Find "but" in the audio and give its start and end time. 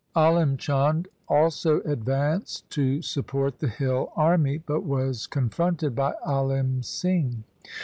4.57-4.81